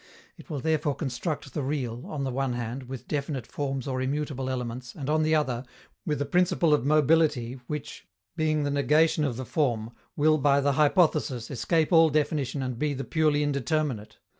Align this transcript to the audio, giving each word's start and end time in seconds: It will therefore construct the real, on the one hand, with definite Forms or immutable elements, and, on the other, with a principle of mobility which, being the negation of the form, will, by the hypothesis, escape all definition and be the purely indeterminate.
It 0.35 0.49
will 0.49 0.59
therefore 0.59 0.95
construct 0.95 1.53
the 1.53 1.61
real, 1.61 2.07
on 2.07 2.23
the 2.23 2.31
one 2.31 2.53
hand, 2.53 2.89
with 2.89 3.07
definite 3.07 3.45
Forms 3.45 3.87
or 3.87 4.01
immutable 4.01 4.49
elements, 4.49 4.95
and, 4.95 5.11
on 5.11 5.21
the 5.21 5.35
other, 5.35 5.63
with 6.07 6.19
a 6.19 6.25
principle 6.25 6.73
of 6.73 6.83
mobility 6.83 7.59
which, 7.67 8.07
being 8.35 8.63
the 8.63 8.71
negation 8.71 9.23
of 9.23 9.37
the 9.37 9.45
form, 9.45 9.91
will, 10.15 10.39
by 10.39 10.59
the 10.59 10.71
hypothesis, 10.73 11.51
escape 11.51 11.93
all 11.93 12.09
definition 12.09 12.63
and 12.63 12.79
be 12.79 12.95
the 12.95 13.03
purely 13.03 13.43
indeterminate. 13.43 14.17